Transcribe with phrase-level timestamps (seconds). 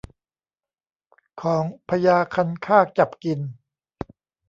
[1.41, 3.39] ของพญาคันคากจับกิน